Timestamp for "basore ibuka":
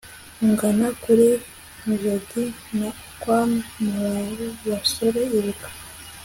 4.69-5.67